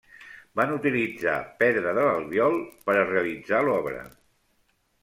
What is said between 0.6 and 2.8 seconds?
utilitzar pedra de l'Albiol